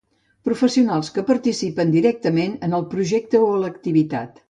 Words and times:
Professionals 0.47 1.11
que 1.17 1.25
participen 1.27 1.93
directament 1.99 2.59
en 2.69 2.77
el 2.81 2.91
projecte 2.97 3.47
o 3.53 3.55
l'activitat. 3.67 4.39